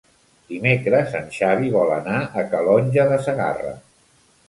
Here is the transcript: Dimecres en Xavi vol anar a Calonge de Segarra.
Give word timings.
Dimecres 0.53 1.13
en 1.19 1.27
Xavi 1.37 1.71
vol 1.77 1.93
anar 1.99 2.25
a 2.45 2.49
Calonge 2.57 3.09
de 3.15 3.25
Segarra. 3.31 3.81